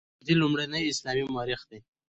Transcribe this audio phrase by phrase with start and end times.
[0.09, 1.79] مسعودي لومړنی اسلامي مورخ دی.